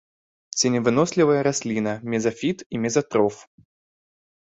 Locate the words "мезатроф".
2.87-3.35